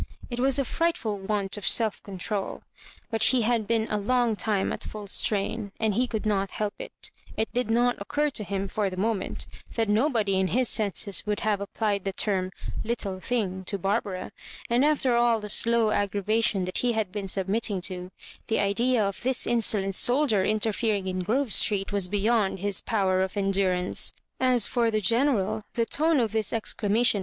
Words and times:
It 0.31 0.39
was 0.39 0.57
a 0.57 0.65
fright 0.65 0.97
ful 0.97 1.19
want 1.19 1.57
of 1.57 1.67
self 1.67 2.01
control; 2.01 2.63
but 3.11 3.21
he 3.21 3.43
had 3.43 3.67
been 3.67 3.85
a 3.87 3.99
long 3.99 4.35
time 4.35 4.73
at 4.73 4.81
full 4.83 5.05
strain, 5.05 5.73
and 5.79 5.93
he 5.93 6.07
could 6.07 6.25
not 6.25 6.49
help 6.49 6.73
it 6.79 7.11
It 7.37 7.53
did 7.53 7.69
not 7.69 7.97
occur 8.01 8.31
to 8.31 8.43
him, 8.43 8.67
for 8.67 8.89
the 8.89 8.97
moment, 8.99 9.45
that 9.75 9.87
nobody 9.87 10.39
in 10.39 10.47
his 10.47 10.69
senses 10.69 11.23
would 11.27 11.41
have 11.41 11.61
applied 11.61 12.03
the 12.03 12.13
term" 12.13 12.49
little 12.83 13.19
thing" 13.19 13.63
to 13.65 13.77
Barbara; 13.77 14.31
and, 14.71 14.83
ajter 14.83 15.15
all 15.19 15.39
the 15.39 15.49
slow 15.49 15.89
aggra 15.89 16.23
vation 16.23 16.65
that 16.65 16.79
he 16.79 16.93
had 16.93 17.11
been 17.11 17.27
submitting 17.27 17.79
to, 17.81 18.09
the 18.47 18.57
idea 18.59 19.05
of 19.05 19.21
this 19.21 19.45
insolent 19.45 19.93
soldier 19.93 20.43
interfering 20.43 21.05
in 21.05 21.19
Grove 21.19 21.53
Street 21.53 21.93
was 21.93 22.07
beyond 22.07 22.57
his 22.57 22.81
power 22.81 23.21
of 23.21 23.37
endurance. 23.37 24.15
As 24.39 24.67
for 24.67 24.89
the 24.89 24.97
GenersJ, 24.97 25.61
the 25.75 25.85
tone" 25.85 26.19
of 26.19 26.31
this 26.31 26.51
exclamation 26.51 27.19